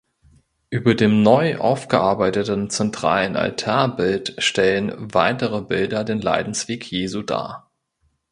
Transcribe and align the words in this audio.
Über 0.71 0.95
dem 0.95 1.21
neu 1.21 1.59
aufgearbeiteten 1.59 2.71
zentralen 2.71 3.35
Altarbild 3.35 4.33
stellen 4.39 4.93
weitere 5.13 5.61
Bilder 5.61 6.03
den 6.03 6.19
Leidensweg 6.19 6.91
Jesu 6.91 7.21
dar. 7.21 7.69